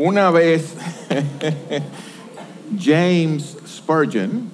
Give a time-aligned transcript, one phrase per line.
[0.00, 0.76] Una vez
[2.80, 4.44] James Spurgeon,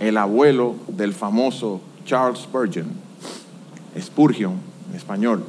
[0.00, 2.86] el abuelo del famoso Charles Spurgeon,
[4.00, 4.54] Spurgeon
[4.88, 5.44] en español,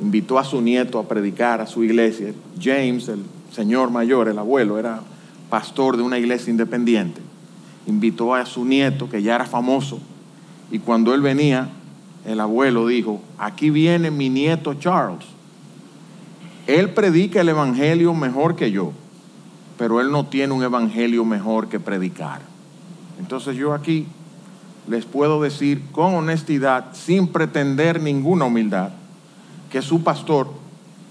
[0.00, 2.32] invitó a su nieto a predicar a su iglesia.
[2.62, 5.00] James, el señor mayor, el abuelo, era
[5.48, 7.20] pastor de una iglesia independiente.
[7.88, 9.98] Invitó a su nieto, que ya era famoso,
[10.70, 11.70] y cuando él venía,
[12.24, 15.26] el abuelo dijo, aquí viene mi nieto Charles.
[16.78, 18.92] Él predica el Evangelio mejor que yo,
[19.76, 22.42] pero él no tiene un Evangelio mejor que predicar.
[23.18, 24.06] Entonces yo aquí
[24.86, 28.90] les puedo decir con honestidad, sin pretender ninguna humildad,
[29.72, 30.48] que su pastor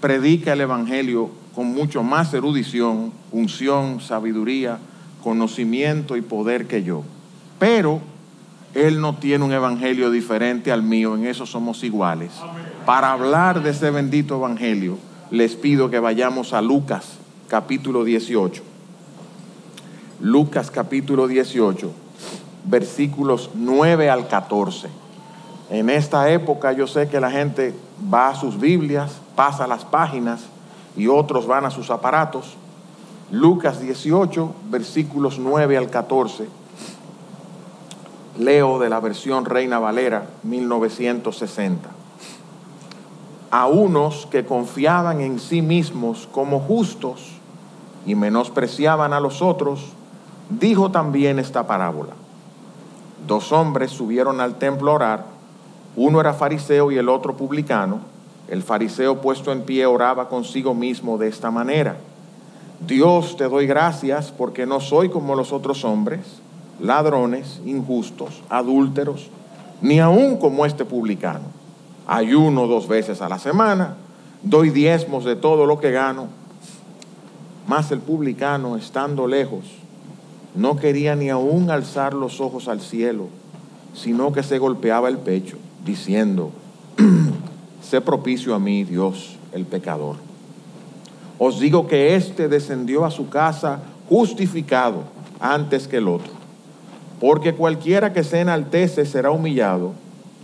[0.00, 4.78] predica el Evangelio con mucho más erudición, unción, sabiduría,
[5.22, 7.02] conocimiento y poder que yo.
[7.58, 8.00] Pero
[8.72, 12.30] él no tiene un evangelio diferente al mío, en eso somos iguales.
[12.86, 14.96] Para hablar de ese bendito evangelio,
[15.30, 18.62] les pido que vayamos a Lucas capítulo 18.
[20.20, 21.90] Lucas capítulo 18,
[22.64, 24.88] versículos 9 al 14.
[25.70, 27.74] En esta época yo sé que la gente
[28.12, 30.42] va a sus Biblias, pasa las páginas
[30.96, 32.56] y otros van a sus aparatos.
[33.30, 36.60] Lucas 18, versículos 9 al 14
[38.40, 41.99] Leo de la versión Reina Valera 1960.
[43.50, 47.32] A unos que confiaban en sí mismos como justos
[48.06, 49.92] y menospreciaban a los otros,
[50.48, 52.12] dijo también esta parábola.
[53.26, 55.24] Dos hombres subieron al templo a orar,
[55.96, 57.98] uno era fariseo y el otro publicano.
[58.48, 61.96] El fariseo puesto en pie oraba consigo mismo de esta manera.
[62.86, 66.40] Dios te doy gracias porque no soy como los otros hombres
[66.80, 69.28] ladrones, injustos, adúlteros,
[69.82, 71.59] ni aún como este publicano.
[72.06, 73.96] Ayuno dos veces a la semana,
[74.42, 76.28] doy diezmos de todo lo que gano.
[77.66, 79.64] Mas el publicano, estando lejos,
[80.54, 83.28] no quería ni aún alzar los ojos al cielo,
[83.94, 86.50] sino que se golpeaba el pecho, diciendo,
[87.82, 90.16] sé propicio a mí, Dios, el pecador.
[91.38, 95.04] Os digo que éste descendió a su casa justificado
[95.38, 96.32] antes que el otro.
[97.20, 99.92] Porque cualquiera que se enaltece será humillado,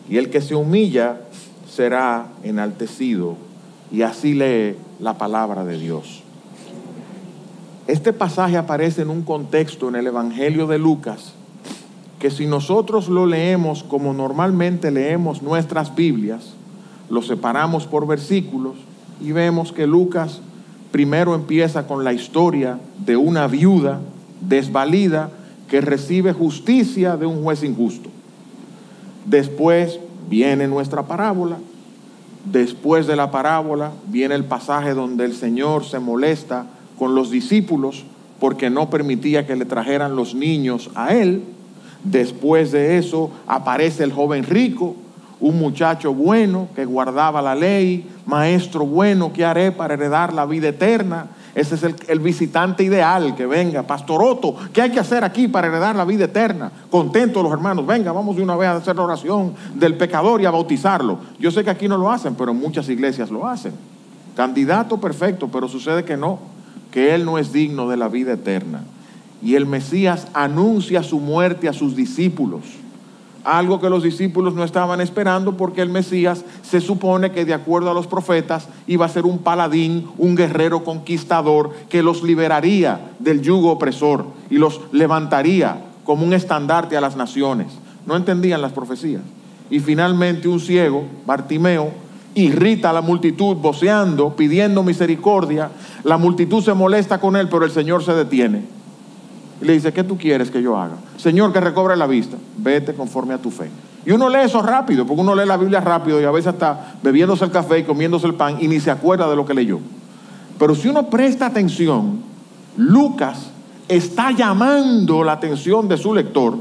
[0.09, 1.21] y el que se humilla
[1.69, 3.37] será enaltecido.
[3.93, 6.23] Y así lee la palabra de Dios.
[7.87, 11.35] Este pasaje aparece en un contexto en el Evangelio de Lucas,
[12.19, 16.55] que si nosotros lo leemos como normalmente leemos nuestras Biblias,
[17.09, 18.75] lo separamos por versículos
[19.21, 20.41] y vemos que Lucas
[20.91, 24.01] primero empieza con la historia de una viuda
[24.41, 25.31] desvalida
[25.69, 28.16] que recibe justicia de un juez injusto.
[29.27, 29.99] Después
[30.29, 31.59] viene nuestra parábola.
[32.45, 36.67] Después de la parábola viene el pasaje donde el Señor se molesta
[36.97, 38.05] con los discípulos
[38.39, 41.43] porque no permitía que le trajeran los niños a Él.
[42.05, 44.95] Después de eso aparece el joven rico,
[45.41, 50.69] un muchacho bueno que guardaba la ley, maestro bueno que haré para heredar la vida
[50.69, 51.27] eterna.
[51.57, 53.83] Ese es el, visitante ideal que venga.
[53.83, 56.71] Pastor Otto, ¿qué hay que hacer aquí para heredar la vida eterna?
[56.91, 57.87] Contentos los hermanos.
[57.87, 61.19] Venga, vamos de una vez a hacer la oración del pecador y a bautizarlo.
[61.39, 63.73] Yo sé que aquí no lo hacen, pero muchas iglesias lo hacen.
[64.37, 66.41] Candidato perfecto, pero sucede que no,
[66.91, 68.83] que él no es digno de la vida eterna.
[69.41, 72.65] Y el Mesías anuncia su muerte a sus discípulos
[73.47, 77.91] algo que los discípulos no estaban esperando porque el Mesías se supone que de acuerdo
[77.91, 83.43] a los profetas iba a ser un paladín, un guerrero conquistador que los liberaría del
[83.43, 87.69] yugo opresor y los levantaría como un estandarte a las naciones.
[88.05, 89.23] No entendían las profecías.
[89.71, 91.91] Y finalmente un ciego, Bartimeo,
[92.35, 95.71] irrita a la multitud voceando, pidiendo misericordia.
[96.03, 98.76] La multitud se molesta con él, pero el Señor se detiene
[99.61, 100.97] y le dice, ¿qué tú quieres que yo haga?
[101.17, 102.37] Señor, que recobre la vista.
[102.59, 103.71] Vete conforme a tu fe.
[104.05, 106.95] Y uno lee eso rápido, porque uno lee la Biblia rápido y a veces está
[107.03, 109.81] bebiéndose el café y comiéndose el pan y ni se acuerda de lo que leyó.
[110.59, 112.21] Pero si uno presta atención,
[112.77, 113.51] Lucas
[113.89, 116.57] está llamando la atención de su lector,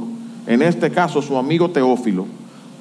[0.48, 2.26] en este caso su amigo Teófilo,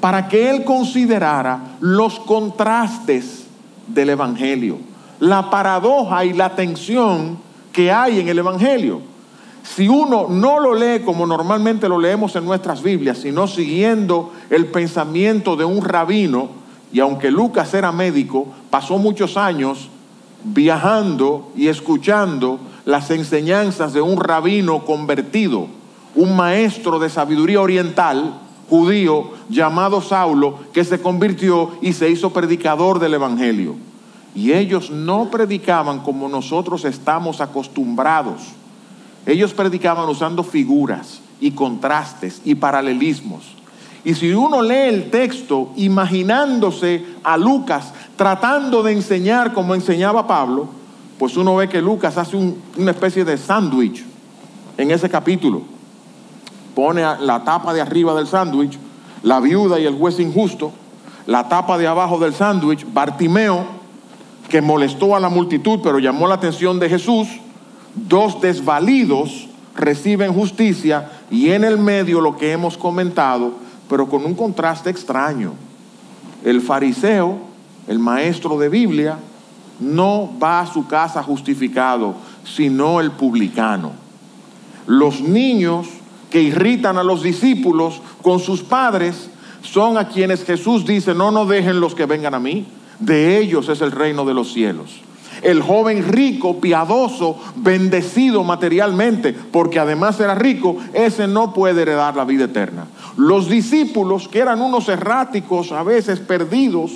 [0.01, 3.47] para que él considerara los contrastes
[3.89, 4.79] del Evangelio,
[5.21, 7.39] la paradoja y la tensión
[7.73, 9.14] que hay en el Evangelio
[9.65, 14.67] si uno no lo lee como normalmente lo leemos en nuestras Biblias, sino siguiendo el
[14.67, 16.51] pensamiento de un rabino,
[16.93, 19.89] y aunque Lucas era médico, pasó muchos años
[20.45, 25.67] viajando y escuchando las enseñanzas de un rabino convertido,
[26.15, 28.39] un maestro de sabiduría oriental,
[28.69, 33.75] judío, llamado Saulo, que se convirtió y se hizo predicador del Evangelio.
[34.35, 38.43] Y ellos no predicaban como nosotros estamos acostumbrados.
[39.27, 43.55] Ellos predicaban usando figuras y contrastes y paralelismos.
[44.05, 50.69] Y si uno lee el texto imaginándose a Lucas tratando de enseñar como enseñaba Pablo,
[51.19, 54.05] pues uno ve que Lucas hace una especie de sándwich
[54.77, 55.63] en ese capítulo.
[56.75, 58.79] Pone la tapa de arriba del sándwich,
[59.23, 60.73] la viuda y el juez injusto,
[61.27, 63.65] la tapa de abajo del sándwich, Bartimeo,
[64.51, 67.29] que molestó a la multitud pero llamó la atención de Jesús,
[67.95, 73.55] dos desvalidos reciben justicia y en el medio lo que hemos comentado,
[73.89, 75.55] pero con un contraste extraño.
[76.45, 77.39] El fariseo,
[77.89, 79.19] el maestro de Biblia,
[79.81, 82.15] no va a su casa justificado,
[82.45, 83.93] sino el publicano.
[84.87, 85.89] Los niños
[86.31, 89.31] que irritan a los discípulos con sus padres
[89.63, 92.67] son a quienes Jesús dice, no, no dejen los que vengan a mí,
[92.99, 95.01] de ellos es el reino de los cielos.
[95.45, 102.25] El joven rico, piadoso, bendecido materialmente, porque además era rico, ese no puede heredar la
[102.25, 102.87] vida eterna.
[103.17, 106.93] Los discípulos, que eran unos erráticos, a veces perdidos,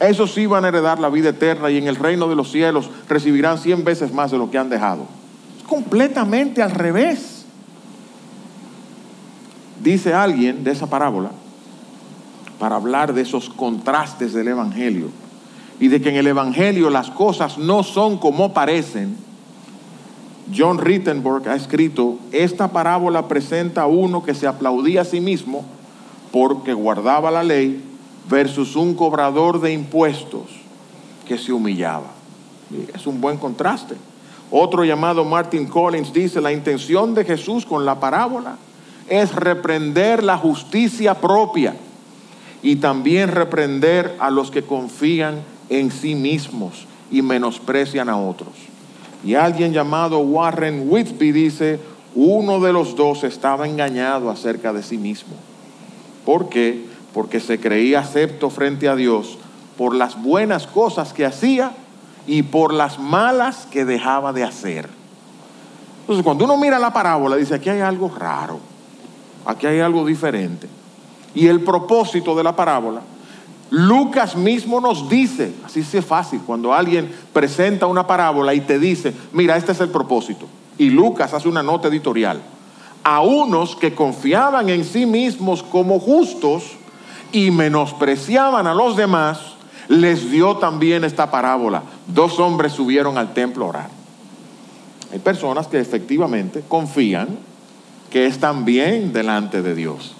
[0.00, 2.90] esos sí van a heredar la vida eterna y en el reino de los cielos
[3.08, 5.06] recibirán cien veces más de lo que han dejado.
[5.58, 7.44] Es completamente al revés.
[9.82, 11.30] Dice alguien de esa parábola,
[12.58, 15.23] para hablar de esos contrastes del Evangelio
[15.84, 19.18] y de que en el Evangelio las cosas no son como parecen.
[20.56, 25.62] John Rittenberg ha escrito, esta parábola presenta a uno que se aplaudía a sí mismo
[26.32, 27.84] porque guardaba la ley
[28.30, 30.44] versus un cobrador de impuestos
[31.28, 32.12] que se humillaba.
[32.94, 33.96] Es un buen contraste.
[34.50, 38.56] Otro llamado Martin Collins dice, la intención de Jesús con la parábola
[39.06, 41.76] es reprender la justicia propia
[42.62, 48.52] y también reprender a los que confían en sí mismos y menosprecian a otros.
[49.24, 51.80] Y alguien llamado Warren Whitby dice,
[52.14, 55.34] uno de los dos estaba engañado acerca de sí mismo.
[56.24, 56.94] ¿Por qué?
[57.14, 59.38] porque se creía acepto frente a Dios
[59.78, 61.70] por las buenas cosas que hacía
[62.26, 64.88] y por las malas que dejaba de hacer.
[66.00, 68.58] Entonces, cuando uno mira la parábola, dice, aquí hay algo raro,
[69.46, 70.68] aquí hay algo diferente.
[71.34, 73.00] Y el propósito de la parábola,
[73.70, 79.12] Lucas mismo nos dice, así es fácil, cuando alguien presenta una parábola y te dice,
[79.32, 80.46] mira, este es el propósito.
[80.78, 82.40] Y Lucas hace una nota editorial.
[83.02, 86.76] A unos que confiaban en sí mismos como justos,
[87.34, 89.40] y menospreciaban a los demás,
[89.88, 91.82] les dio también esta parábola.
[92.06, 93.88] Dos hombres subieron al templo a orar.
[95.12, 97.36] Hay personas que efectivamente confían
[98.08, 100.14] que están bien delante de Dios.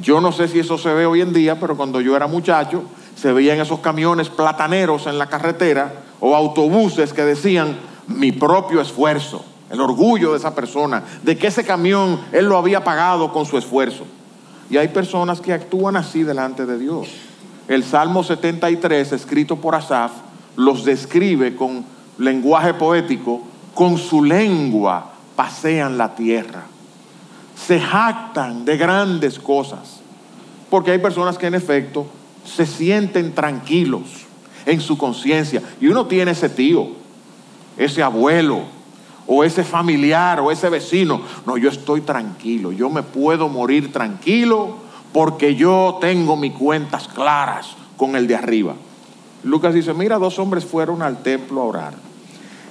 [0.00, 2.82] Yo no sé si eso se ve hoy en día, pero cuando yo era muchacho,
[3.14, 7.76] se veían esos camiones plataneros en la carretera o autobuses que decían
[8.06, 12.84] mi propio esfuerzo, el orgullo de esa persona, de que ese camión él lo había
[12.84, 14.04] pagado con su esfuerzo.
[14.68, 17.08] Y hay personas que actúan así delante de Dios.
[17.68, 20.12] El Salmo 73, escrito por Asaf,
[20.56, 21.84] los describe con
[22.18, 23.42] lenguaje poético,
[23.74, 26.64] con su lengua pasean la tierra.
[27.56, 30.00] Se jactan de grandes cosas.
[30.70, 32.06] Porque hay personas que en efecto
[32.44, 34.26] se sienten tranquilos
[34.66, 35.62] en su conciencia.
[35.80, 36.88] Y uno tiene ese tío,
[37.76, 38.76] ese abuelo,
[39.26, 41.20] o ese familiar o ese vecino.
[41.46, 44.76] No, yo estoy tranquilo, yo me puedo morir tranquilo
[45.12, 48.74] porque yo tengo mis cuentas claras con el de arriba.
[49.42, 51.94] Lucas dice, mira, dos hombres fueron al templo a orar.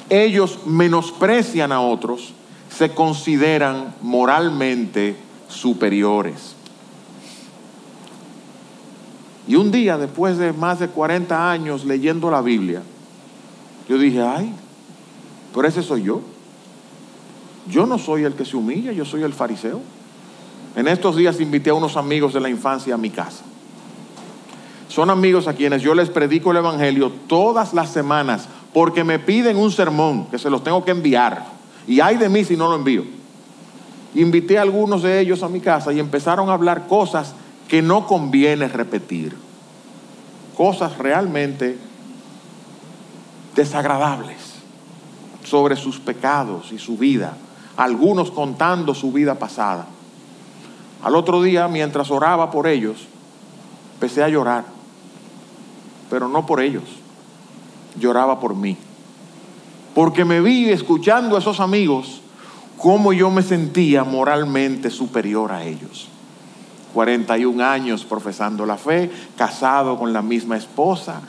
[0.09, 2.33] Ellos menosprecian a otros,
[2.77, 5.15] se consideran moralmente
[5.47, 6.55] superiores.
[9.47, 12.81] Y un día, después de más de 40 años leyendo la Biblia,
[13.87, 14.51] yo dije, ay,
[15.53, 16.21] pero ese soy yo.
[17.69, 19.81] Yo no soy el que se humilla, yo soy el fariseo.
[20.75, 23.43] En estos días invité a unos amigos de la infancia a mi casa.
[24.89, 29.57] Son amigos a quienes yo les predico el Evangelio todas las semanas porque me piden
[29.57, 31.54] un sermón que se los tengo que enviar.
[31.87, 33.03] Y hay de mí si no lo envío.
[34.15, 37.33] Invité a algunos de ellos a mi casa y empezaron a hablar cosas
[37.67, 39.35] que no conviene repetir.
[40.55, 41.77] Cosas realmente
[43.55, 44.37] desagradables
[45.43, 47.37] sobre sus pecados y su vida
[47.77, 49.87] algunos contando su vida pasada.
[51.03, 53.07] Al otro día, mientras oraba por ellos,
[53.95, 54.65] empecé a llorar,
[56.09, 56.83] pero no por ellos,
[57.99, 58.77] lloraba por mí.
[59.95, 62.21] Porque me vi escuchando a esos amigos
[62.77, 66.09] cómo yo me sentía moralmente superior a ellos.
[66.93, 71.21] 41 años profesando la fe, casado con la misma esposa,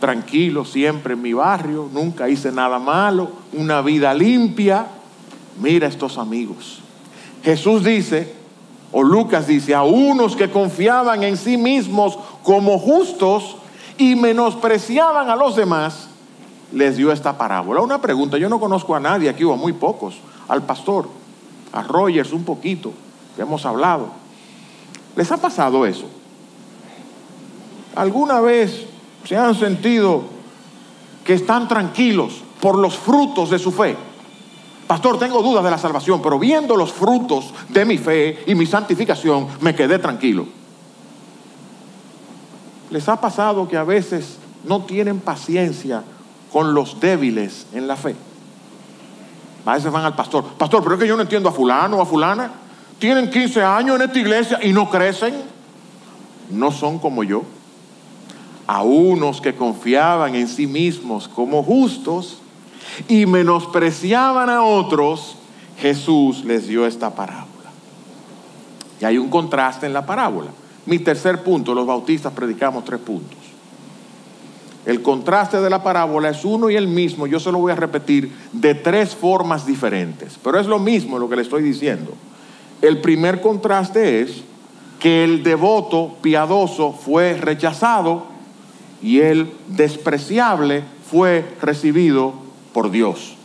[0.00, 4.86] tranquilo siempre en mi barrio, nunca hice nada malo, una vida limpia.
[5.60, 6.80] Mira estos amigos.
[7.42, 8.34] Jesús dice,
[8.92, 13.56] o Lucas dice, a unos que confiaban en sí mismos como justos
[13.98, 16.05] y menospreciaban a los demás,
[16.72, 17.80] les dio esta parábola.
[17.80, 20.16] Una pregunta, yo no conozco a nadie aquí, o a muy pocos,
[20.48, 21.08] al pastor,
[21.72, 22.92] a Rogers un poquito,
[23.34, 24.08] que hemos hablado.
[25.14, 26.06] ¿Les ha pasado eso?
[27.94, 28.86] ¿Alguna vez
[29.24, 30.24] se han sentido
[31.24, 33.96] que están tranquilos por los frutos de su fe?
[34.86, 38.66] Pastor, tengo dudas de la salvación, pero viendo los frutos de mi fe y mi
[38.66, 40.46] santificación, me quedé tranquilo.
[42.90, 46.04] ¿Les ha pasado que a veces no tienen paciencia
[46.52, 48.14] con los débiles en la fe?
[49.66, 52.02] A veces van al pastor, pastor, pero es que yo no entiendo a fulano o
[52.02, 52.52] a fulana.
[53.00, 55.34] Tienen 15 años en esta iglesia y no crecen.
[56.50, 57.42] No son como yo.
[58.68, 62.38] A unos que confiaban en sí mismos como justos
[63.08, 65.36] y menospreciaban a otros,
[65.78, 67.46] Jesús les dio esta parábola.
[69.00, 70.50] Y hay un contraste en la parábola.
[70.86, 73.45] Mi tercer punto, los bautistas predicamos tres puntos.
[74.86, 77.76] El contraste de la parábola es uno y el mismo, yo se lo voy a
[77.76, 82.12] repetir de tres formas diferentes, pero es lo mismo lo que le estoy diciendo.
[82.80, 84.42] El primer contraste es
[85.00, 88.26] que el devoto piadoso fue rechazado
[89.02, 92.34] y el despreciable fue recibido
[92.72, 93.35] por Dios.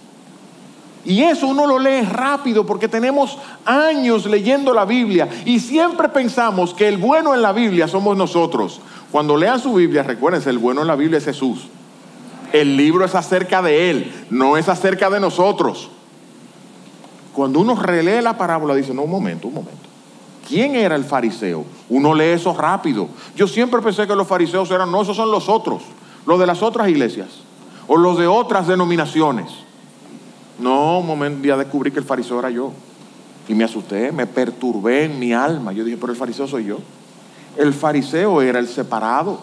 [1.03, 6.73] Y eso uno lo lee rápido porque tenemos años leyendo la Biblia y siempre pensamos
[6.73, 8.81] que el bueno en la Biblia somos nosotros.
[9.11, 11.67] Cuando lean su Biblia, recuérdense, el bueno en la Biblia es Jesús.
[12.53, 15.89] El libro es acerca de Él, no es acerca de nosotros.
[17.33, 19.89] Cuando uno relee la parábola, dice, no, un momento, un momento.
[20.47, 21.65] ¿Quién era el fariseo?
[21.89, 23.07] Uno lee eso rápido.
[23.35, 25.81] Yo siempre pensé que los fariseos eran, no, esos son los otros,
[26.25, 27.29] los de las otras iglesias
[27.87, 29.47] o los de otras denominaciones.
[30.59, 32.71] No, un momento, ya descubrí que el fariseo era yo.
[33.47, 35.71] Y me asusté, me perturbé en mi alma.
[35.71, 36.77] Yo dije, pero el fariseo soy yo.
[37.57, 39.39] El fariseo era el separado.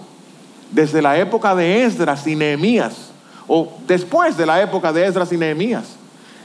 [0.70, 3.10] Desde la época de Esdras y Nehemías,
[3.46, 5.96] o después de la época de Esdras y Nehemías.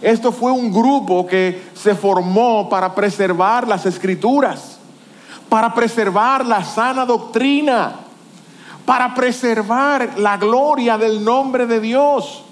[0.01, 4.77] Esto fue un grupo que se formó para preservar las escrituras,
[5.50, 7.96] para preservar la sana doctrina,
[8.86, 12.43] para preservar la gloria del nombre de Dios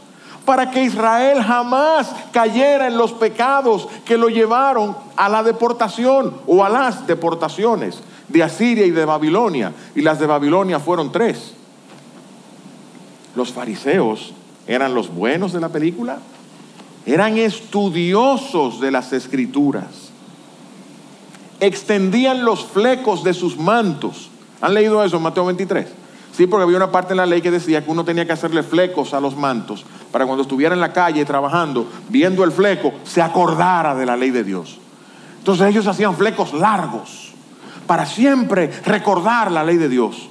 [0.46, 6.64] para que Israel jamás cayera en los pecados que lo llevaron a la deportación o
[6.64, 9.74] a las deportaciones de Asiria y de Babilonia.
[9.96, 11.54] Y las de Babilonia fueron tres.
[13.36, 14.34] Los fariseos
[14.68, 16.20] eran los buenos de la película,
[17.06, 20.12] eran estudiosos de las escrituras,
[21.60, 24.30] extendían los flecos de sus mantos.
[24.60, 26.01] ¿Han leído eso en Mateo 23?
[26.42, 28.64] Sí, porque había una parte en la ley que decía que uno tenía que hacerle
[28.64, 33.22] flecos a los mantos para cuando estuviera en la calle trabajando, viendo el fleco, se
[33.22, 34.80] acordara de la ley de Dios.
[35.38, 37.32] Entonces ellos hacían flecos largos
[37.86, 40.30] para siempre recordar la ley de Dios.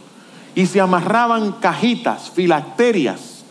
[0.57, 3.45] Y se amarraban cajitas, filacterias,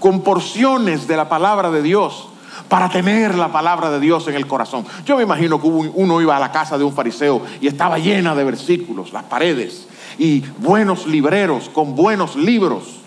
[0.00, 2.26] con porciones de la palabra de Dios
[2.68, 4.84] para tener la palabra de Dios en el corazón.
[5.06, 8.34] Yo me imagino que uno iba a la casa de un fariseo y estaba llena
[8.34, 9.86] de versículos, las paredes,
[10.20, 13.00] y buenos libreros con buenos libros,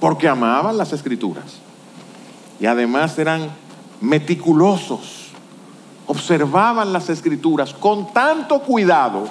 [0.00, 1.60] porque amaban las escrituras.
[2.58, 3.48] Y además eran
[4.00, 5.28] meticulosos,
[6.08, 9.28] observaban las escrituras con tanto cuidado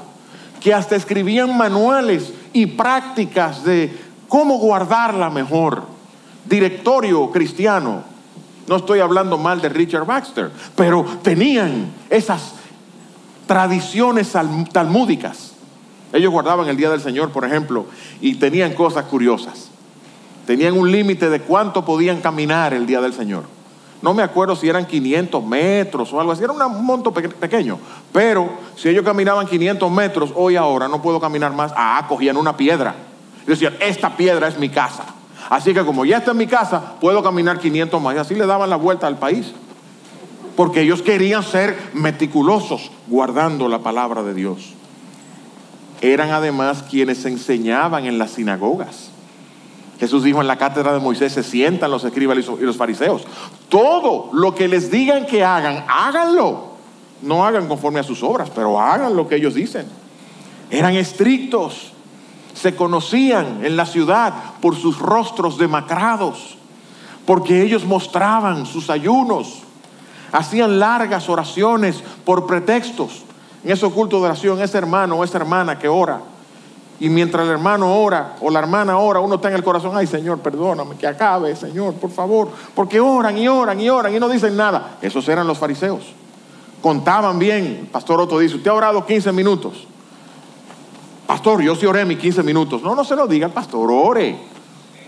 [0.62, 3.94] que hasta escribían manuales y prácticas de
[4.30, 5.84] cómo guardarla mejor.
[6.46, 8.04] Directorio cristiano.
[8.68, 12.54] No estoy hablando mal de Richard Baxter, pero tenían esas
[13.48, 14.32] tradiciones
[14.72, 15.55] talmúdicas
[16.16, 17.86] ellos guardaban el día del Señor, por ejemplo,
[18.22, 19.70] y tenían cosas curiosas.
[20.48, 23.44] Tenían un límite de cuánto podían caminar el día del Señor.
[24.02, 27.80] No me acuerdo si eran 500 metros o algo así, era un monto pequeño.
[28.14, 31.74] Pero si ellos caminaban 500 metros, hoy ahora no puedo caminar más.
[31.76, 32.96] Ah, cogían una piedra.
[33.46, 35.04] Y decían, esta piedra es mi casa.
[35.50, 38.16] Así que como ya está en mi casa, puedo caminar 500 más.
[38.16, 39.52] Y así le daban la vuelta al país.
[40.56, 44.75] Porque ellos querían ser meticulosos guardando la palabra de Dios
[46.14, 49.10] eran además quienes enseñaban en las sinagogas.
[50.00, 53.24] Jesús dijo en la cátedra de Moisés, se sientan los escribas y los fariseos.
[53.70, 56.76] Todo lo que les digan que hagan, háganlo.
[57.22, 59.86] No hagan conforme a sus obras, pero hagan lo que ellos dicen.
[60.70, 61.94] Eran estrictos.
[62.54, 66.58] Se conocían en la ciudad por sus rostros demacrados,
[67.26, 69.60] porque ellos mostraban sus ayunos,
[70.32, 73.26] hacían largas oraciones por pretextos
[73.66, 76.22] en ese culto de oración, ese hermano o esa hermana que ora,
[77.00, 80.08] Y mientras el hermano ora o la hermana ora, uno está en el corazón, ay
[80.08, 82.48] Señor, perdóname, que acabe, Señor, por favor.
[82.74, 84.98] Porque oran y oran y oran y no dicen nada.
[85.02, 86.14] Esos eran los fariseos.
[86.82, 87.80] Contaban bien.
[87.82, 89.88] El pastor Otto dice, usted ha orado 15 minutos.
[91.26, 92.84] Pastor, yo sí oré mis 15 minutos.
[92.84, 94.38] No, no se lo diga pastor, ore.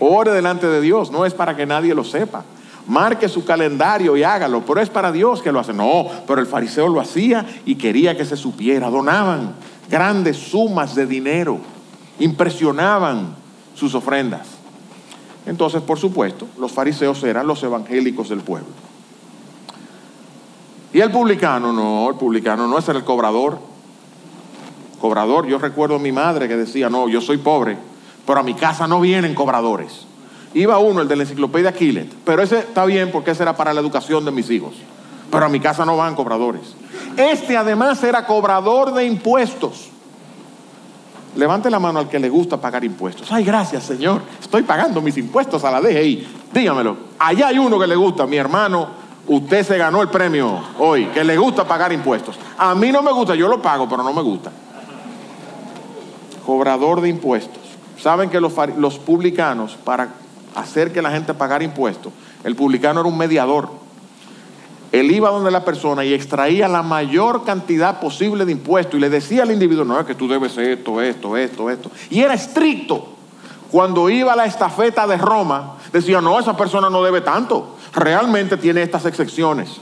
[0.00, 1.12] Ore delante de Dios.
[1.12, 2.44] No es para que nadie lo sepa.
[2.88, 5.72] Marque su calendario y hágalo, pero es para Dios que lo hace.
[5.72, 8.90] No, pero el fariseo lo hacía y quería que se supiera.
[8.90, 9.54] Donaban
[9.88, 11.60] grandes sumas de dinero
[12.18, 13.34] impresionaban
[13.74, 14.48] sus ofrendas.
[15.46, 18.68] Entonces, por supuesto, los fariseos eran los evangélicos del pueblo.
[20.92, 23.58] Y el publicano, no, el publicano no es el cobrador.
[25.00, 27.78] Cobrador, yo recuerdo a mi madre que decía, no, yo soy pobre,
[28.26, 30.06] pero a mi casa no vienen cobradores.
[30.54, 33.74] Iba uno, el de la enciclopedia Killet, pero ese está bien porque ese era para
[33.74, 34.74] la educación de mis hijos.
[35.30, 36.74] Pero a mi casa no van cobradores.
[37.16, 39.90] Este además era cobrador de impuestos.
[41.36, 43.30] Levante la mano al que le gusta pagar impuestos.
[43.30, 44.22] Ay, gracias, Señor.
[44.40, 46.26] Estoy pagando mis impuestos a la DGI.
[46.52, 46.96] Dígamelo.
[47.18, 48.88] Allá hay uno que le gusta, mi hermano.
[49.26, 52.38] Usted se ganó el premio hoy, que le gusta pagar impuestos.
[52.56, 54.50] A mí no me gusta, yo lo pago, pero no me gusta.
[56.46, 57.60] Cobrador de impuestos.
[58.00, 60.08] Saben que los publicanos, para
[60.60, 62.12] hacer que la gente pagara impuestos,
[62.44, 63.88] el publicano era un mediador
[64.90, 69.10] él iba donde la persona y extraía la mayor cantidad posible de impuestos y le
[69.10, 71.90] decía al individuo, no, es que tú debes esto, esto, esto, esto.
[72.10, 73.14] Y era estricto.
[73.70, 77.76] Cuando iba a la estafeta de Roma, decía, no, esa persona no debe tanto.
[77.92, 79.78] Realmente tiene estas excepciones.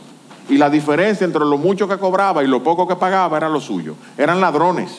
[0.49, 3.61] Y la diferencia entre lo mucho que cobraba y lo poco que pagaba era lo
[3.61, 3.95] suyo.
[4.19, 4.91] Eran ladrones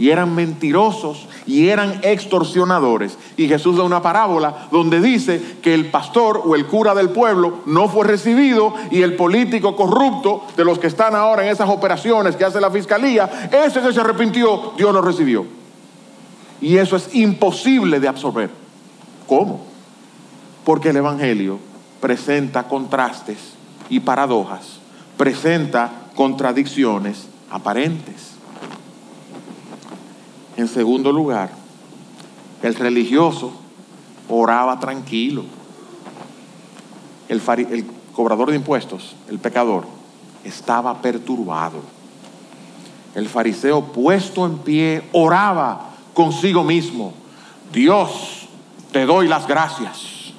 [0.00, 3.18] y eran mentirosos y eran extorsionadores.
[3.36, 7.58] Y Jesús da una parábola donde dice que el pastor o el cura del pueblo
[7.66, 12.34] no fue recibido y el político corrupto de los que están ahora en esas operaciones
[12.34, 15.44] que hace la fiscalía, ese que se arrepintió, Dios lo recibió.
[16.62, 18.48] Y eso es imposible de absorber.
[19.26, 19.60] ¿Cómo?
[20.64, 21.58] Porque el Evangelio
[22.00, 23.36] presenta contrastes
[23.90, 24.78] y paradojas,
[25.18, 28.29] presenta contradicciones aparentes.
[30.56, 31.50] En segundo lugar,
[32.62, 33.52] el religioso
[34.28, 35.44] oraba tranquilo.
[37.28, 39.84] El, el, cobrador de impuestos, el pecador,
[40.44, 41.78] estaba perturbado.
[43.14, 47.12] El fariseo puesto en pie oraba consigo mismo.
[47.72, 48.48] Dios,
[48.92, 50.32] te doy las gracias.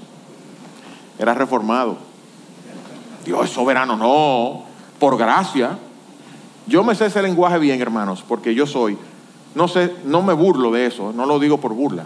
[1.18, 1.98] Era reformado.
[3.26, 4.64] Dios es soberano, no,
[5.00, 5.78] por gracia.
[6.68, 8.98] Yo me sé ese lenguaje bien, hermanos, porque yo soy
[9.56, 12.06] no sé, no me burlo de eso, no lo digo por burla.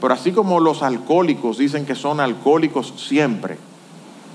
[0.00, 3.58] Pero así como los alcohólicos dicen que son alcohólicos siempre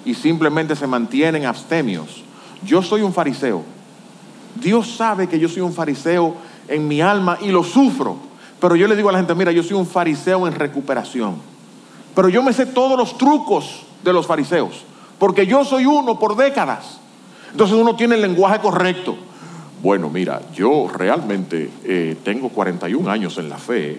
[0.06, 2.24] y simplemente se mantienen abstemios,
[2.64, 3.64] yo soy un fariseo.
[4.56, 6.36] Dios sabe que yo soy un fariseo
[6.68, 8.18] en mi alma y lo sufro.
[8.60, 11.36] Pero yo le digo a la gente, mira, yo soy un fariseo en recuperación.
[12.16, 14.84] Pero yo me sé todos los trucos de los fariseos,
[15.18, 17.00] porque yo soy uno por décadas.
[17.52, 19.16] Entonces uno tiene el lenguaje correcto.
[19.82, 23.98] Bueno, mira, yo realmente eh, tengo 41 años en la fe,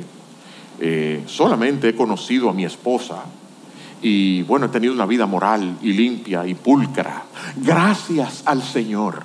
[0.79, 3.25] eh, solamente he conocido a mi esposa
[4.03, 7.25] y bueno, he tenido una vida moral y limpia y pulcra.
[7.57, 9.25] Gracias al Señor.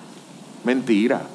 [0.64, 1.28] Mentira.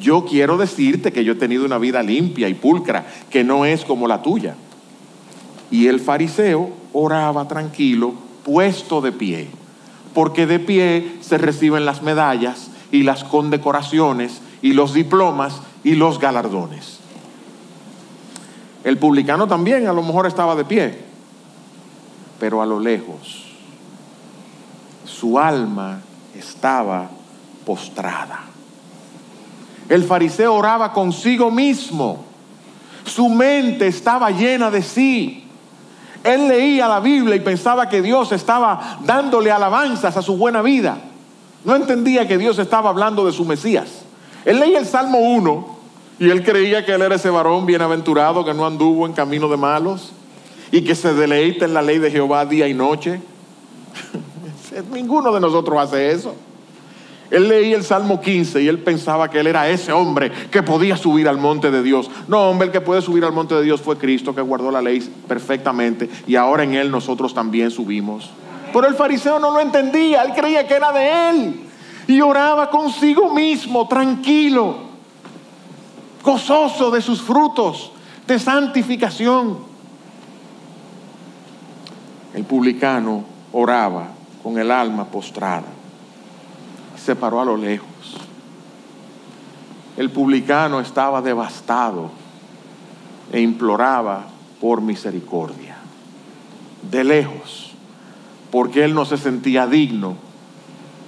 [0.00, 3.84] Yo quiero decirte que yo he tenido una vida limpia y pulcra, que no es
[3.84, 4.54] como la tuya.
[5.70, 9.48] Y el fariseo oraba tranquilo, puesto de pie,
[10.14, 16.18] porque de pie se reciben las medallas y las condecoraciones y los diplomas y los
[16.18, 16.98] galardones.
[18.84, 21.04] El publicano también a lo mejor estaba de pie,
[22.38, 23.44] pero a lo lejos
[25.04, 26.00] su alma
[26.34, 27.10] estaba
[27.66, 28.40] postrada.
[29.88, 32.24] El fariseo oraba consigo mismo,
[33.04, 35.44] su mente estaba llena de sí.
[36.22, 40.98] Él leía la Biblia y pensaba que Dios estaba dándole alabanzas a su buena vida.
[41.64, 44.04] No entendía que Dios estaba hablando de su Mesías.
[44.44, 45.78] Él leía el Salmo 1
[46.20, 49.56] y él creía que él era ese varón bienaventurado que no anduvo en camino de
[49.56, 50.12] malos
[50.72, 53.20] y que se deleita en la ley de Jehová día y noche.
[54.92, 56.34] Ninguno de nosotros hace eso.
[57.30, 60.96] Él leía el Salmo 15 y él pensaba que él era ese hombre que podía
[60.96, 62.10] subir al monte de Dios.
[62.26, 64.80] No, hombre, el que puede subir al monte de Dios fue Cristo que guardó la
[64.80, 68.30] ley perfectamente y ahora en él nosotros también subimos.
[68.72, 71.67] Pero el fariseo no lo entendía, él creía que era de él
[72.08, 74.78] y oraba consigo mismo, tranquilo,
[76.24, 77.92] gozoso de sus frutos
[78.26, 79.58] de santificación.
[82.32, 84.08] El publicano oraba
[84.42, 85.66] con el alma postrada,
[86.96, 87.86] se paró a lo lejos.
[89.98, 92.10] El publicano estaba devastado
[93.32, 94.24] e imploraba
[94.62, 95.76] por misericordia.
[96.90, 97.72] De lejos,
[98.50, 100.16] porque él no se sentía digno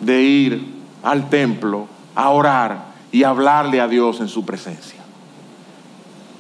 [0.00, 0.69] de ir
[1.02, 5.00] al templo a orar y hablarle a Dios en su presencia.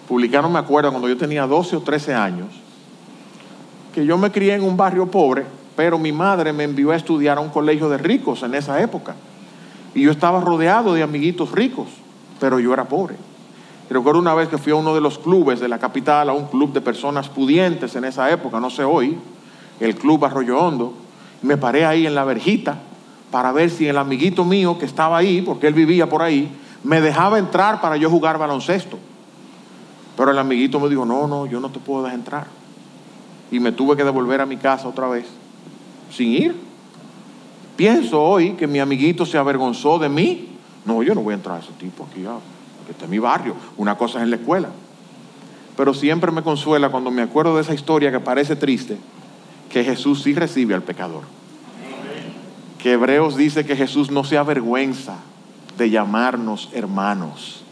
[0.08, 2.48] Publicano me acuerdo cuando yo tenía 12 o 13 años,
[3.94, 5.44] que yo me crié en un barrio pobre,
[5.76, 9.14] pero mi madre me envió a estudiar a un colegio de ricos en esa época.
[9.94, 11.88] Y yo estaba rodeado de amiguitos ricos,
[12.38, 13.16] pero yo era pobre.
[13.88, 16.32] Y recuerdo una vez que fui a uno de los clubes de la capital, a
[16.32, 19.18] un club de personas pudientes en esa época, no sé hoy,
[19.80, 20.92] el Club Arroyo Hondo,
[21.42, 22.78] me paré ahí en la verjita
[23.30, 26.50] para ver si el amiguito mío que estaba ahí, porque él vivía por ahí,
[26.82, 28.98] me dejaba entrar para yo jugar baloncesto.
[30.16, 32.46] Pero el amiguito me dijo, no, no, yo no te puedo dejar entrar.
[33.50, 35.26] Y me tuve que devolver a mi casa otra vez,
[36.12, 36.56] sin ir.
[37.76, 40.48] Pienso hoy que mi amiguito se avergonzó de mí.
[40.84, 42.38] No, yo no voy a entrar a ese tipo aquí, ah,
[42.78, 43.54] porque este es mi barrio.
[43.76, 44.68] Una cosa es en la escuela.
[45.76, 48.98] Pero siempre me consuela cuando me acuerdo de esa historia que parece triste,
[49.70, 51.22] que Jesús sí recibe al pecador.
[52.82, 55.16] Que Hebreos dice que Jesús no se avergüenza
[55.76, 57.62] de llamarnos hermanos.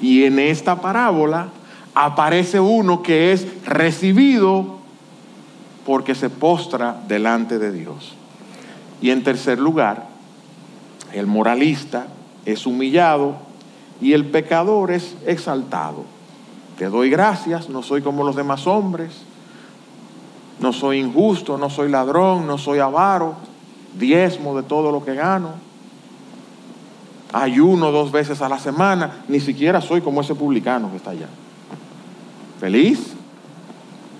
[0.00, 1.48] Y en esta parábola
[1.94, 4.76] aparece uno que es recibido
[5.84, 8.14] porque se postra delante de Dios.
[9.00, 10.08] Y en tercer lugar,
[11.12, 12.06] el moralista
[12.44, 13.36] es humillado
[14.00, 16.04] y el pecador es exaltado.
[16.78, 19.12] Te doy gracias, no soy como los demás hombres,
[20.60, 23.36] no soy injusto, no soy ladrón, no soy avaro,
[23.98, 25.54] diezmo de todo lo que gano,
[27.32, 31.28] ayuno dos veces a la semana, ni siquiera soy como ese publicano que está allá.
[32.60, 33.12] Feliz,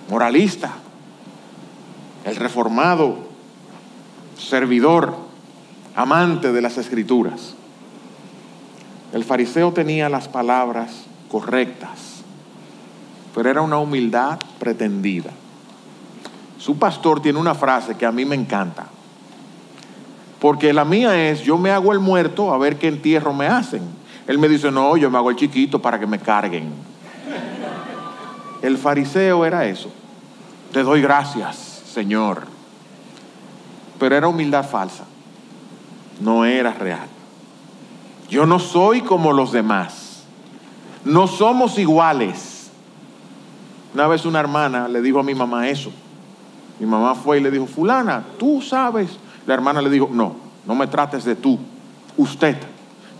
[0.09, 0.73] moralista,
[2.25, 3.17] el reformado,
[4.37, 5.15] servidor,
[5.95, 7.55] amante de las escrituras.
[9.13, 12.21] El fariseo tenía las palabras correctas,
[13.33, 15.31] pero era una humildad pretendida.
[16.59, 18.87] Su pastor tiene una frase que a mí me encanta.
[20.39, 23.81] Porque la mía es, yo me hago el muerto a ver qué entierro me hacen.
[24.27, 26.71] Él me dice, no, yo me hago el chiquito para que me carguen.
[28.61, 29.89] El fariseo era eso.
[30.71, 32.43] Te doy gracias, Señor.
[33.99, 35.05] Pero era humildad falsa.
[36.19, 37.07] No era real.
[38.29, 40.23] Yo no soy como los demás.
[41.05, 42.69] No somos iguales.
[43.93, 45.91] Una vez una hermana le dijo a mi mamá eso.
[46.79, 49.17] Mi mamá fue y le dijo, fulana, tú sabes.
[49.47, 50.35] La hermana le dijo, no,
[50.67, 51.57] no me trates de tú,
[52.17, 52.57] usted,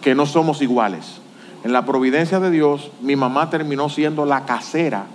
[0.02, 1.20] que no somos iguales.
[1.64, 5.06] En la providencia de Dios, mi mamá terminó siendo la casera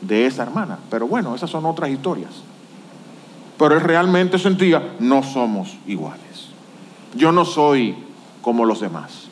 [0.00, 0.78] de esa hermana.
[0.88, 2.30] Pero bueno, esas son otras historias.
[3.58, 6.48] Pero él realmente sentía, no somos iguales.
[7.14, 7.94] Yo no soy
[8.40, 9.28] como los demás.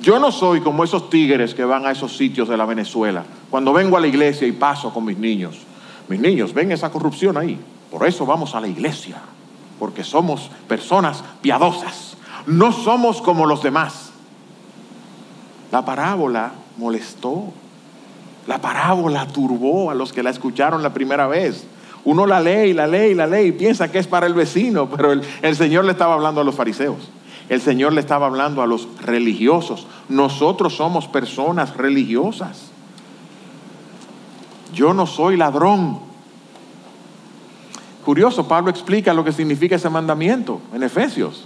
[0.00, 3.24] Yo no soy como esos tigres que van a esos sitios de la Venezuela.
[3.50, 5.58] Cuando vengo a la iglesia y paso con mis niños,
[6.08, 7.58] mis niños, ven esa corrupción ahí.
[7.90, 9.16] Por eso vamos a la iglesia,
[9.78, 12.16] porque somos personas piadosas.
[12.46, 14.10] No somos como los demás.
[15.70, 17.44] La parábola molestó.
[18.46, 21.66] La parábola turbó a los que la escucharon la primera vez.
[22.04, 24.32] Uno la lee y la lee y la lee y piensa que es para el
[24.32, 27.10] vecino, pero el, el Señor le estaba hablando a los fariseos.
[27.48, 29.86] El Señor le estaba hablando a los religiosos.
[30.08, 32.70] Nosotros somos personas religiosas.
[34.72, 36.07] Yo no soy ladrón.
[38.08, 41.44] Curioso, Pablo explica lo que significa ese mandamiento en Efesios.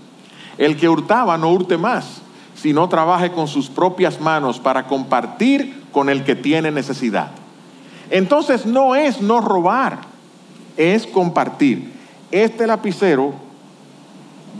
[0.56, 2.22] El que hurtaba no hurte más,
[2.54, 7.32] sino trabaje con sus propias manos para compartir con el que tiene necesidad.
[8.10, 10.02] Entonces no es no robar,
[10.76, 11.94] es compartir.
[12.30, 13.32] Este lapicero,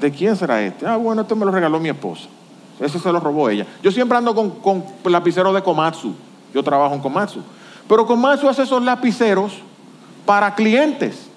[0.00, 0.84] ¿de quién será este?
[0.84, 2.24] Ah, bueno, este me lo regaló mi esposa.
[2.80, 3.64] Ese se lo robó ella.
[3.80, 6.16] Yo siempre ando con, con lapiceros de Komatsu.
[6.52, 7.42] Yo trabajo en Komatsu.
[7.88, 9.52] Pero Komatsu hace esos lapiceros
[10.26, 11.28] para clientes.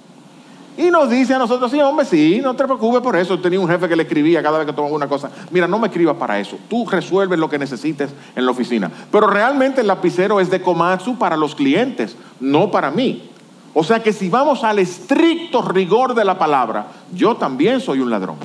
[0.77, 3.39] Y nos dice a nosotros, sí, hombre, sí, no te preocupes por eso.
[3.39, 5.29] Tenía un jefe que le escribía cada vez que tomaba una cosa.
[5.51, 6.57] Mira, no me escribas para eso.
[6.69, 8.91] Tú resuelves lo que necesites en la oficina.
[9.11, 13.29] Pero realmente el lapicero es de Komatsu para los clientes, no para mí.
[13.73, 18.09] O sea que si vamos al estricto rigor de la palabra, yo también soy un
[18.09, 18.38] ladrón.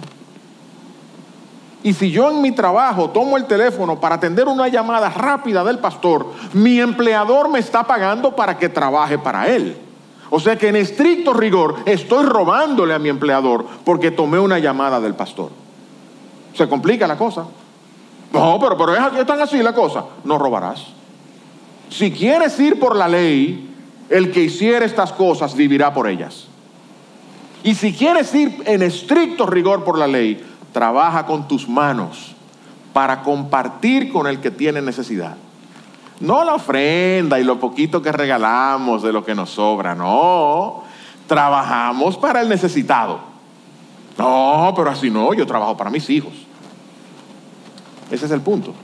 [1.82, 5.78] Y si yo en mi trabajo tomo el teléfono para atender una llamada rápida del
[5.78, 9.76] pastor, mi empleador me está pagando para que trabaje para él.
[10.30, 15.00] O sea que en estricto rigor estoy robándole a mi empleador porque tomé una llamada
[15.00, 15.50] del pastor.
[16.54, 17.46] Se complica la cosa.
[18.32, 20.04] No, pero, pero es, tan así la cosa.
[20.24, 20.86] No robarás.
[21.90, 23.68] Si quieres ir por la ley,
[24.08, 26.46] el que hiciera estas cosas vivirá por ellas.
[27.64, 32.36] Y si quieres ir en estricto rigor por la ley, trabaja con tus manos
[32.92, 35.36] para compartir con el que tiene necesidad.
[36.20, 40.82] No la ofrenda y lo poquito que regalamos de lo que nos sobra, no.
[41.26, 43.20] Trabajamos para el necesitado.
[44.18, 46.32] No, pero así no, yo trabajo para mis hijos.
[48.10, 48.74] Ese es el punto.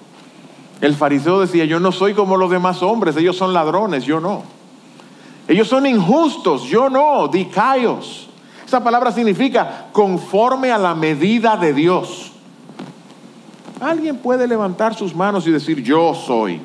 [0.81, 4.42] El fariseo decía, yo no soy como los demás hombres, ellos son ladrones, yo no.
[5.46, 8.31] Ellos son injustos, yo no, dicaios.
[8.66, 12.33] Esa palabra significa conforme a la medida de Dios.
[13.81, 16.61] Alguien puede levantar sus manos y decir, yo soy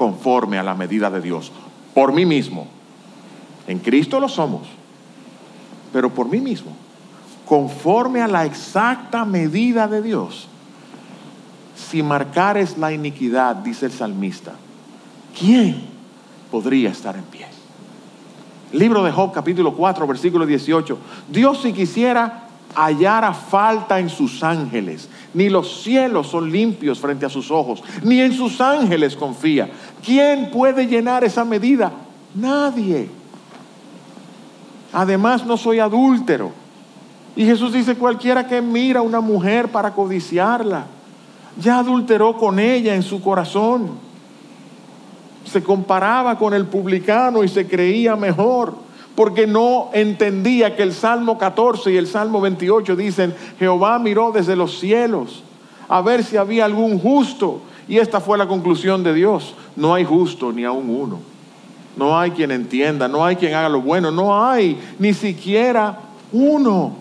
[0.00, 1.52] conforme a la medida de Dios,
[1.92, 2.66] por mí mismo.
[3.66, 4.66] En Cristo lo somos,
[5.92, 6.72] pero por mí mismo,
[7.44, 10.48] conforme a la exacta medida de Dios.
[11.76, 14.54] Si marcares la iniquidad, dice el salmista,
[15.38, 15.82] ¿quién
[16.50, 17.44] podría estar en pie?
[18.72, 20.96] Libro de Job, capítulo 4, versículo 18.
[21.28, 27.28] Dios si quisiera hallara falta en sus ángeles, ni los cielos son limpios frente a
[27.28, 29.70] sus ojos, ni en sus ángeles confía.
[30.04, 31.92] ¿Quién puede llenar esa medida?
[32.34, 33.08] Nadie.
[34.92, 36.52] Además no soy adúltero.
[37.36, 40.86] Y Jesús dice, cualquiera que mira a una mujer para codiciarla,
[41.60, 43.90] ya adulteró con ella en su corazón.
[45.44, 48.89] Se comparaba con el publicano y se creía mejor
[49.20, 54.56] porque no entendía que el Salmo 14 y el Salmo 28 dicen, Jehová miró desde
[54.56, 55.42] los cielos
[55.90, 57.60] a ver si había algún justo.
[57.86, 59.54] Y esta fue la conclusión de Dios.
[59.76, 61.18] No hay justo ni aún uno.
[61.98, 66.00] No hay quien entienda, no hay quien haga lo bueno, no hay ni siquiera
[66.32, 66.94] uno.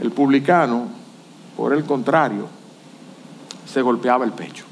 [0.00, 0.88] El publicano,
[1.56, 2.48] por el contrario,
[3.66, 4.64] se golpeaba el pecho.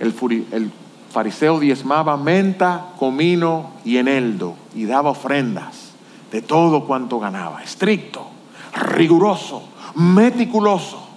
[0.00, 0.12] El,
[0.50, 0.72] el
[1.16, 5.92] fariseo diezmaba menta, comino y eneldo y daba ofrendas
[6.30, 7.62] de todo cuanto ganaba.
[7.62, 8.26] Estricto,
[8.74, 9.62] riguroso,
[9.94, 11.08] meticuloso.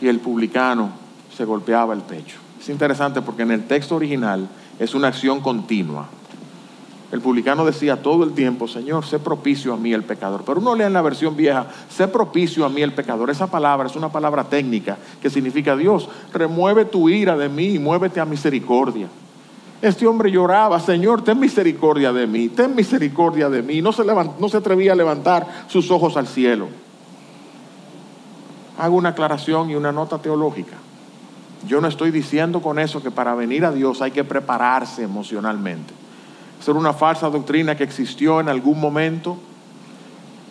[0.00, 0.90] Y el publicano
[1.32, 2.38] se golpeaba el pecho.
[2.60, 4.48] Es interesante porque en el texto original
[4.80, 6.08] es una acción continua.
[7.12, 10.44] El publicano decía todo el tiempo, Señor, sé propicio a mí el pecador.
[10.46, 13.28] Pero uno lee en la versión vieja, sé propicio a mí el pecador.
[13.28, 17.78] Esa palabra es una palabra técnica que significa, Dios, remueve tu ira de mí y
[17.78, 19.08] muévete a misericordia.
[19.82, 23.82] Este hombre lloraba, Señor, ten misericordia de mí, ten misericordia de mí.
[23.82, 26.68] No se, no se atrevía a levantar sus ojos al cielo.
[28.78, 30.78] Hago una aclaración y una nota teológica.
[31.68, 36.01] Yo no estoy diciendo con eso que para venir a Dios hay que prepararse emocionalmente
[36.62, 39.36] ser una falsa doctrina que existió en algún momento.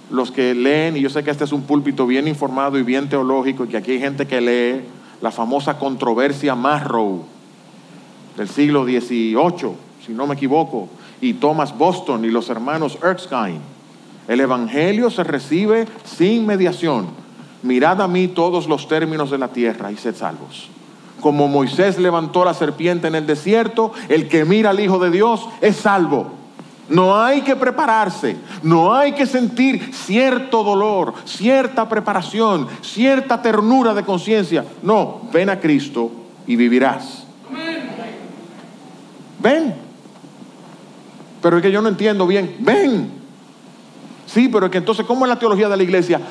[0.09, 3.07] Los que leen, y yo sé que este es un púlpito bien informado y bien
[3.07, 4.81] teológico, y que aquí hay gente que lee
[5.21, 7.23] la famosa controversia Marrow
[8.35, 9.71] del siglo XVIII,
[10.05, 10.89] si no me equivoco,
[11.21, 13.61] y Thomas Boston y los hermanos Erskine.
[14.27, 17.07] El Evangelio se recibe sin mediación.
[17.63, 20.69] Mirad a mí todos los términos de la tierra y sed salvos
[21.21, 25.47] como Moisés levantó la serpiente en el desierto, el que mira al Hijo de Dios
[25.61, 26.31] es salvo.
[26.89, 34.03] No hay que prepararse, no hay que sentir cierto dolor, cierta preparación, cierta ternura de
[34.03, 34.65] conciencia.
[34.83, 36.11] No, ven a Cristo
[36.45, 37.25] y vivirás.
[39.39, 39.73] Ven.
[41.41, 42.57] Pero es que yo no entiendo bien.
[42.59, 43.11] Ven.
[44.27, 46.21] Sí, pero es que entonces, ¿cómo es la teología de la iglesia?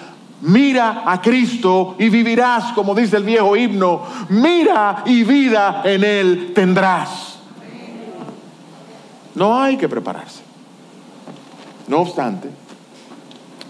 [0.43, 4.03] Mira a Cristo y vivirás, como dice el viejo himno.
[4.31, 7.39] Mira y vida en Él tendrás.
[9.35, 10.41] No hay que prepararse.
[11.89, 12.51] No obstante,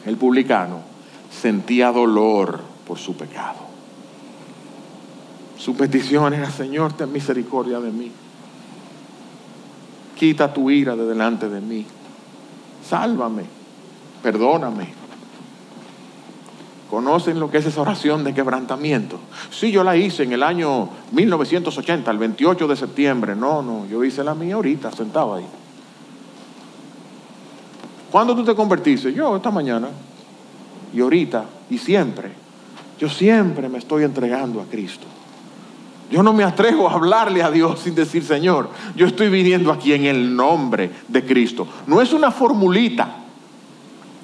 [0.06, 0.80] el publicano
[1.30, 3.58] sentía dolor por su pecado.
[5.58, 8.10] Su petición era, Señor, ten misericordia de mí.
[10.16, 11.84] Quita tu ira de delante de mí.
[12.88, 13.44] Sálvame.
[14.22, 14.99] Perdóname.
[16.90, 19.20] ¿Conocen lo que es esa oración de quebrantamiento?
[19.52, 23.36] Sí, yo la hice en el año 1980, el 28 de septiembre.
[23.36, 25.46] No, no, yo hice la mía ahorita, sentado ahí.
[28.10, 29.12] ¿Cuándo tú te convertiste?
[29.12, 29.88] Yo, esta mañana.
[30.92, 32.32] Y ahorita, y siempre.
[32.98, 35.06] Yo siempre me estoy entregando a Cristo.
[36.10, 39.92] Yo no me atrevo a hablarle a Dios sin decir, Señor, yo estoy viniendo aquí
[39.92, 41.68] en el nombre de Cristo.
[41.86, 43.19] No es una formulita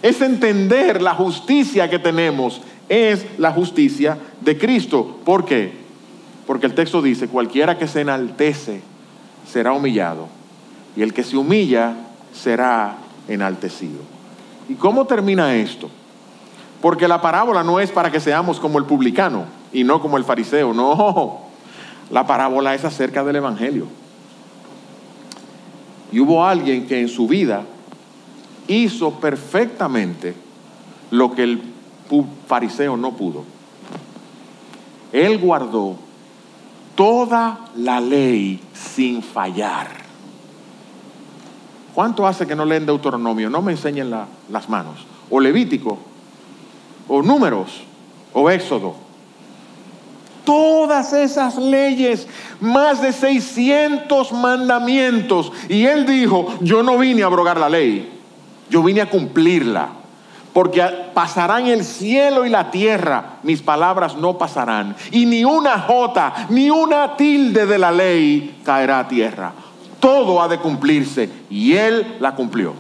[0.08, 5.18] es entender la justicia que tenemos, es la justicia de Cristo.
[5.24, 5.72] ¿Por qué?
[6.46, 8.82] Porque el texto dice, cualquiera que se enaltece
[9.50, 10.28] será humillado
[10.96, 11.94] y el que se humilla
[12.32, 13.98] será enaltecido.
[14.68, 15.90] ¿Y cómo termina esto?
[16.80, 20.24] Porque la parábola no es para que seamos como el publicano y no como el
[20.24, 21.40] fariseo, no.
[22.10, 23.88] La parábola es acerca del Evangelio.
[26.12, 27.64] Y hubo alguien que en su vida
[28.68, 30.34] hizo perfectamente
[31.10, 31.62] lo que el
[32.46, 33.44] fariseo no pudo.
[35.12, 35.96] Él guardó
[36.94, 39.88] toda la ley sin fallar.
[41.94, 43.48] ¿Cuánto hace que no leen Deuteronomio?
[43.48, 45.06] No me enseñen las manos.
[45.30, 45.98] O Levítico,
[47.08, 47.82] o Números,
[48.32, 48.94] o Éxodo.
[50.44, 52.28] Todas esas leyes,
[52.60, 55.52] más de 600 mandamientos.
[55.68, 58.15] Y él dijo, yo no vine a abrogar la ley,
[58.70, 59.88] yo vine a cumplirla
[60.56, 66.46] porque pasarán el cielo y la tierra, mis palabras no pasarán, y ni una jota,
[66.48, 69.52] ni una tilde de la ley caerá a tierra.
[70.00, 72.72] Todo ha de cumplirse, y él la cumplió.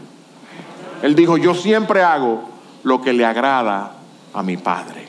[1.02, 2.48] Él dijo, yo siempre hago
[2.82, 3.92] lo que le agrada
[4.32, 5.06] a mi Padre,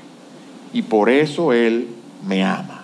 [0.73, 1.87] y por eso él
[2.25, 2.81] me ama.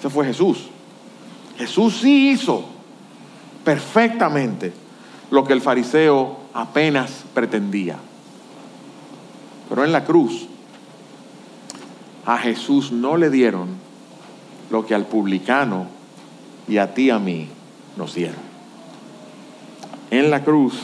[0.00, 0.66] Ese fue Jesús.
[1.56, 2.64] Jesús sí hizo
[3.62, 4.72] perfectamente
[5.30, 7.96] lo que el fariseo apenas pretendía.
[9.68, 10.46] Pero en la cruz
[12.26, 13.68] a Jesús no le dieron
[14.70, 15.86] lo que al publicano
[16.68, 17.48] y a ti a mí
[17.96, 18.50] nos dieron.
[20.10, 20.74] En la cruz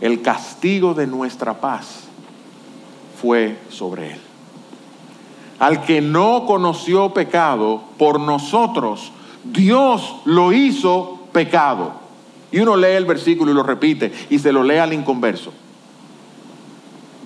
[0.00, 2.04] el castigo de nuestra paz
[3.20, 4.20] fue sobre él.
[5.58, 9.12] Al que no conoció pecado, por nosotros
[9.44, 11.99] Dios lo hizo pecado
[12.52, 15.52] y uno lee el versículo y lo repite y se lo lee al inconverso.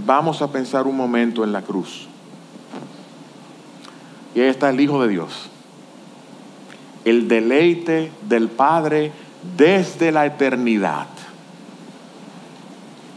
[0.05, 2.09] Vamos a pensar un momento en la cruz.
[4.35, 5.49] Y ahí está el Hijo de Dios.
[7.05, 9.13] El deleite del Padre
[9.57, 11.07] desde la eternidad.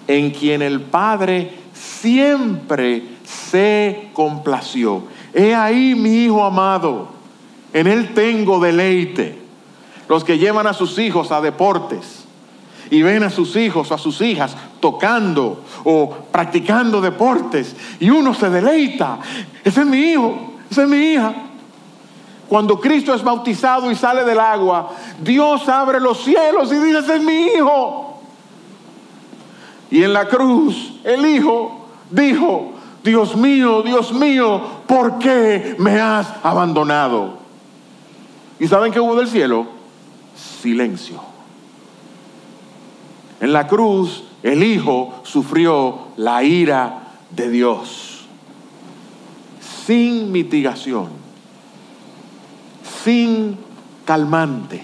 [0.07, 5.03] En quien el Padre siempre se complació.
[5.33, 7.09] He ahí mi Hijo amado.
[7.73, 9.46] En Él tengo deleite
[10.07, 12.25] los que llevan a sus hijos a deportes
[12.89, 18.33] y ven a sus hijos o a sus hijas tocando o practicando deportes y uno
[18.33, 19.19] se deleita.
[19.63, 21.33] Ese es mi hijo, esa es mi hija.
[22.47, 24.91] Cuando Cristo es bautizado y sale del agua,
[25.21, 28.21] Dios abre los cielos y dice, ese es mi hijo.
[29.91, 32.71] Y en la cruz, el hijo dijo,
[33.03, 37.37] Dios mío, Dios mío, ¿por qué me has abandonado?
[38.59, 39.76] ¿Y saben qué hubo del cielo?
[40.37, 41.21] Silencio.
[43.39, 48.25] En la cruz el Hijo sufrió la ira de Dios
[49.85, 51.07] sin mitigación,
[53.03, 53.57] sin
[54.05, 54.81] calmante,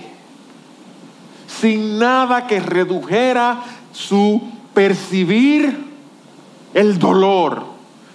[1.47, 4.41] sin nada que redujera su
[4.73, 5.91] percibir
[6.73, 7.65] el dolor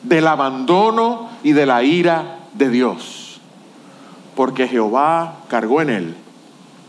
[0.03, 3.41] del abandono y de la ira de Dios.
[4.35, 6.17] Porque Jehová cargó en él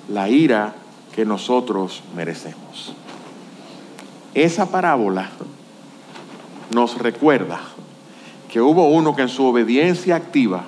[0.10, 0.76] la ira
[1.16, 2.94] que nosotros merecemos.
[4.34, 5.30] Esa parábola
[6.74, 7.60] nos recuerda
[8.52, 10.66] que hubo uno que en su obediencia activa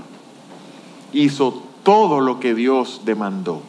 [1.14, 3.62] hizo todo lo que Dios demandó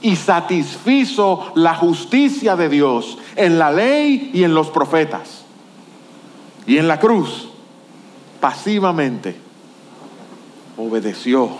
[0.00, 5.44] y satisfizo la justicia de Dios en la ley y en los profetas.
[6.66, 7.48] Y en la cruz,
[8.40, 9.36] pasivamente,
[10.76, 11.50] obedeció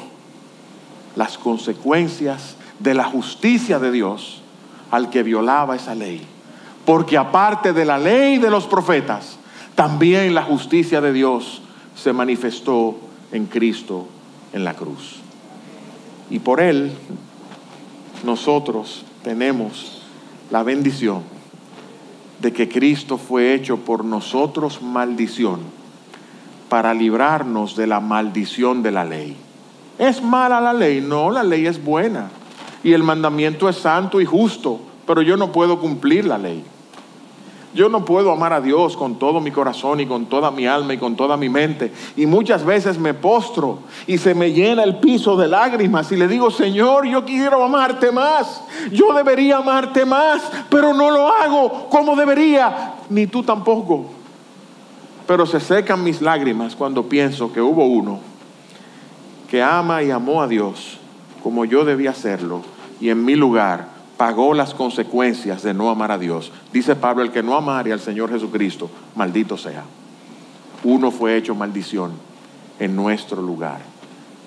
[1.16, 4.42] las consecuencias de la justicia de Dios
[4.90, 6.20] al que violaba esa ley.
[6.84, 9.38] Porque aparte de la ley de los profetas,
[9.74, 11.62] también la justicia de Dios
[11.94, 12.96] se manifestó
[13.30, 14.08] en Cristo
[14.52, 15.20] en la cruz.
[16.28, 16.92] Y por Él
[18.24, 20.02] nosotros tenemos
[20.50, 21.22] la bendición
[22.40, 25.60] de que Cristo fue hecho por nosotros maldición
[26.68, 29.36] para librarnos de la maldición de la ley.
[29.98, 31.00] ¿Es mala la ley?
[31.00, 32.30] No, la ley es buena
[32.84, 36.64] y el mandamiento es santo y justo, pero yo no puedo cumplir la ley.
[37.74, 40.92] Yo no puedo amar a Dios con todo mi corazón y con toda mi alma
[40.92, 41.90] y con toda mi mente.
[42.16, 46.28] Y muchas veces me postro y se me llena el piso de lágrimas y le
[46.28, 48.62] digo, Señor, yo quiero amarte más.
[48.90, 52.94] Yo debería amarte más, pero no lo hago como debería.
[53.08, 54.04] Ni tú tampoco.
[55.26, 58.20] Pero se secan mis lágrimas cuando pienso que hubo uno
[59.48, 60.98] que ama y amó a Dios
[61.42, 62.62] como yo debía hacerlo
[63.02, 66.52] y en mi lugar pagó las consecuencias de no amar a Dios.
[66.72, 69.82] Dice Pablo, el que no amare al Señor Jesucristo, maldito sea.
[70.84, 72.12] Uno fue hecho maldición
[72.78, 73.80] en nuestro lugar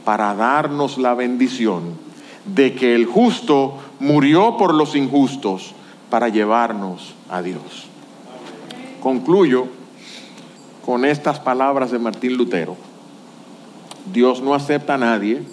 [0.06, 1.98] para darnos la bendición
[2.46, 5.76] de que el justo murió por los injustos
[6.10, 7.90] para llevarnos a Dios.
[9.02, 9.68] Concluyo
[10.86, 12.78] con estas palabras de Martín Lutero.
[14.14, 15.44] Dios no acepta a nadie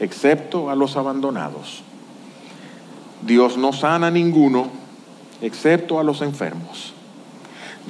[0.00, 1.82] excepto a los abandonados.
[3.22, 4.68] Dios no sana a ninguno,
[5.40, 6.94] excepto a los enfermos.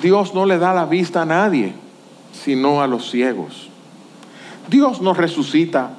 [0.00, 1.74] Dios no le da la vista a nadie,
[2.32, 3.68] sino a los ciegos.
[4.68, 5.90] Dios no resucita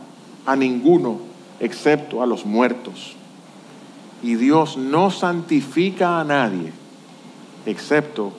[0.45, 1.19] a ninguno
[1.59, 3.15] excepto a los muertos.
[4.21, 6.71] Y Dios no santifica a nadie
[7.65, 8.34] excepto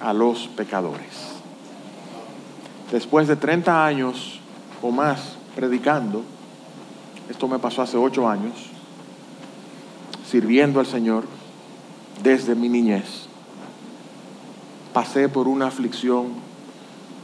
[0.00, 1.32] a los pecadores.
[2.90, 4.40] Después de 30 años
[4.82, 6.22] o más predicando,
[7.30, 8.52] esto me pasó hace ocho años,
[10.32, 11.24] sirviendo al Señor
[12.22, 13.26] desde mi niñez,
[14.94, 16.28] pasé por una aflicción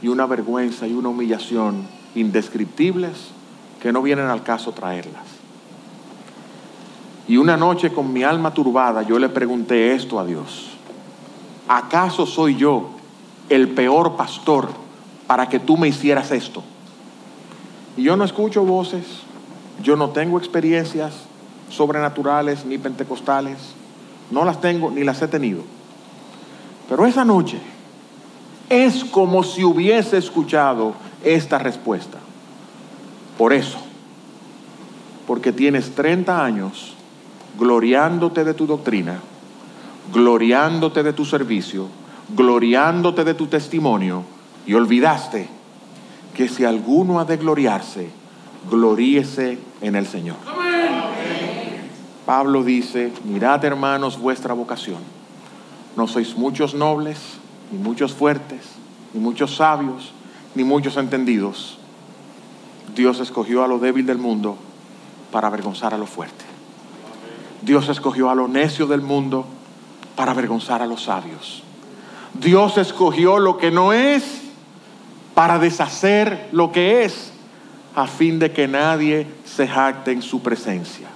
[0.03, 3.31] y una vergüenza y una humillación indescriptibles
[3.81, 5.23] que no vienen al caso traerlas.
[7.27, 10.77] Y una noche con mi alma turbada yo le pregunté esto a Dios.
[11.67, 12.91] ¿Acaso soy yo
[13.49, 14.69] el peor pastor
[15.25, 16.61] para que tú me hicieras esto?
[17.97, 19.05] Y yo no escucho voces,
[19.81, 21.28] yo no tengo experiencias
[21.69, 23.57] sobrenaturales ni pentecostales,
[24.31, 25.61] no las tengo ni las he tenido.
[26.87, 27.59] Pero esa noche
[28.69, 30.93] es como si hubiese escuchado
[31.23, 32.17] esta respuesta.
[33.37, 33.79] Por eso,
[35.25, 36.95] porque tienes 30 años
[37.57, 39.19] gloriándote de tu doctrina,
[40.13, 41.87] gloriándote de tu servicio,
[42.35, 44.23] gloriándote de tu testimonio,
[44.65, 45.49] y olvidaste
[46.35, 48.09] que si alguno ha de gloriarse,
[48.69, 50.37] gloríese en el Señor.
[52.29, 54.99] Pablo dice, mirad hermanos vuestra vocación.
[55.95, 57.17] No sois muchos nobles,
[57.71, 58.59] ni muchos fuertes,
[59.15, 60.11] ni muchos sabios,
[60.53, 61.79] ni muchos entendidos.
[62.95, 64.57] Dios escogió a lo débil del mundo
[65.31, 66.45] para avergonzar a lo fuerte.
[67.63, 69.47] Dios escogió a lo necio del mundo
[70.15, 71.63] para avergonzar a los sabios.
[72.35, 74.43] Dios escogió lo que no es
[75.33, 77.31] para deshacer lo que es,
[77.95, 81.07] a fin de que nadie se jacte en su presencia.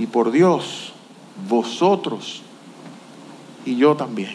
[0.00, 0.94] Y por Dios,
[1.46, 2.40] vosotros
[3.66, 4.34] y yo también,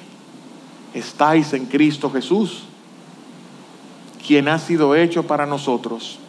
[0.94, 2.66] estáis en Cristo Jesús,
[4.26, 6.20] quien ha sido hecho para nosotros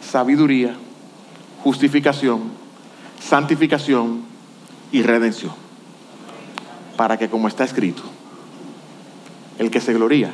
[0.00, 0.74] sabiduría,
[1.62, 2.44] justificación,
[3.20, 4.22] santificación
[4.90, 5.52] y redención.
[6.96, 8.04] Para que como está escrito,
[9.58, 10.32] el que se gloría,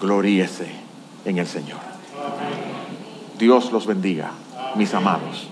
[0.00, 0.70] gloríese
[1.26, 1.80] en el Señor.
[3.38, 4.30] Dios los bendiga,
[4.74, 5.49] mis amados.